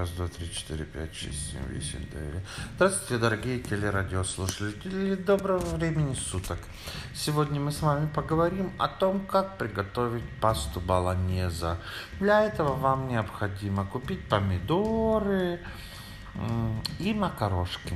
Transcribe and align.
Раз, 0.00 0.08
два, 0.12 0.28
три, 0.28 0.50
четыре, 0.50 0.86
пять, 0.86 1.14
шесть, 1.14 1.52
семь, 1.52 1.60
восемь, 1.74 2.08
девять. 2.10 2.42
Здравствуйте, 2.76 3.18
дорогие 3.18 3.58
телерадиослушатели. 3.58 5.14
Доброго 5.14 5.76
времени 5.76 6.14
суток. 6.14 6.56
Сегодня 7.14 7.60
мы 7.60 7.70
с 7.70 7.82
вами 7.82 8.08
поговорим 8.08 8.72
о 8.78 8.88
том, 8.88 9.26
как 9.26 9.58
приготовить 9.58 10.24
пасту 10.40 10.80
баланеза. 10.80 11.76
Для 12.18 12.46
этого 12.46 12.76
вам 12.76 13.08
необходимо 13.08 13.84
купить 13.84 14.26
помидоры 14.26 15.60
и 16.98 17.12
макарошки. 17.12 17.94